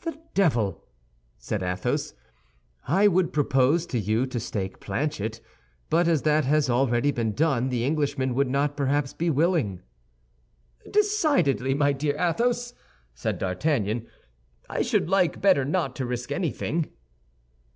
"The 0.00 0.18
devil!" 0.34 0.82
said 1.38 1.62
Athos. 1.62 2.12
"I 2.88 3.06
would 3.06 3.32
propose 3.32 3.86
to 3.86 3.98
you 4.00 4.26
to 4.26 4.40
stake 4.40 4.80
Planchet, 4.80 5.40
but 5.88 6.08
as 6.08 6.22
that 6.22 6.44
has 6.46 6.68
already 6.68 7.12
been 7.12 7.30
done, 7.32 7.68
the 7.68 7.84
Englishman 7.84 8.34
would 8.34 8.48
not, 8.50 8.76
perhaps, 8.76 9.12
be 9.14 9.30
willing." 9.30 9.82
"Decidedly, 10.90 11.74
my 11.74 11.92
dear 11.92 12.16
Athos," 12.18 12.74
said 13.14 13.38
D'Artagnan, 13.38 14.08
"I 14.68 14.82
should 14.82 15.08
like 15.08 15.40
better 15.40 15.64
not 15.64 15.94
to 15.94 16.06
risk 16.06 16.32
anything." 16.32 16.90